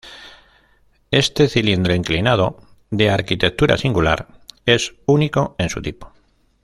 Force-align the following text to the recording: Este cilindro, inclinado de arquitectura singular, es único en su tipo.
Este 1.11 1.47
cilindro, 1.47 1.93
inclinado 1.93 2.57
de 2.89 3.11
arquitectura 3.11 3.77
singular, 3.77 4.29
es 4.65 4.95
único 5.05 5.53
en 5.59 5.69
su 5.69 5.79
tipo. 5.83 6.11